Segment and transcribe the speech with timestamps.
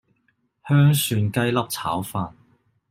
[0.67, 2.31] 香蒜雞粒炒飯